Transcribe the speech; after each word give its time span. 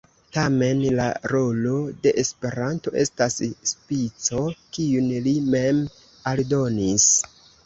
Tamen 0.35 0.79
la 0.99 1.03
rolo 1.33 1.73
de 2.07 2.13
Esperanto 2.21 2.93
estas 3.03 3.37
spico, 3.73 4.43
kiun 4.79 5.11
li 5.29 5.35
mem 5.53 5.85
aldonis. 6.35 7.09